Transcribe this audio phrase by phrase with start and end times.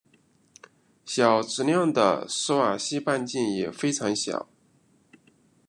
[1.05, 4.49] 小质量的史瓦西半径也非常小。